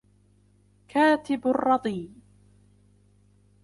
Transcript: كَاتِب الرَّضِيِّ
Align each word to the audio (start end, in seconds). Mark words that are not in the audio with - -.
كَاتِب 0.89 1.47
الرَّضِيِّ 1.47 2.11